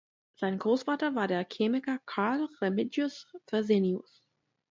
Sein 0.33 0.57
Großvater 0.57 1.13
war 1.13 1.27
der 1.27 1.45
Chemiker 1.47 1.99
Carl 2.07 2.49
Remigius 2.59 3.27
Fresenius. 3.45 4.25